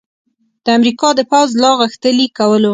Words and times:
د 0.65 0.67
امریکا 0.77 1.07
د 1.15 1.21
پوځ 1.31 1.49
په 1.53 1.59
لاغښتلي 1.63 2.27
کولو 2.37 2.69